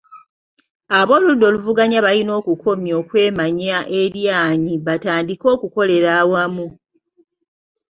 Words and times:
Ab’oludda 0.99 1.45
oluvuganya 1.49 1.99
balina 2.05 2.31
okukomya 2.41 2.93
okwemanya 3.01 3.77
eryanyi 4.01 4.73
batandike 4.85 5.45
okukolera 5.55 6.09
awamu. 6.21 6.67